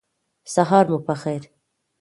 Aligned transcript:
سهار 0.53 0.85
مو 0.91 0.97
پخیر 1.07 1.43